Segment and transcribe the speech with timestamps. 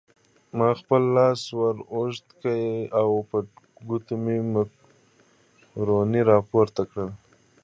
[0.57, 2.53] ما خپل لاس ور اوږد کړ
[2.99, 3.37] او په
[3.87, 7.09] ګوتو مې مکروني راپورته کړل.